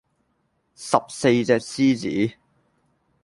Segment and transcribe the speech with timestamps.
[0.73, 1.95] 十四隻獅
[2.29, 2.35] 子